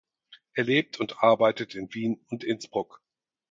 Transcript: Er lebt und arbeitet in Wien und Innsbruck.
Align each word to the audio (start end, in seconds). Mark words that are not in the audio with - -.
Er 0.55 0.63
lebt 0.63 0.99
und 0.99 1.21
arbeitet 1.21 1.75
in 1.75 1.93
Wien 1.93 2.19
und 2.29 2.43
Innsbruck. 2.43 3.03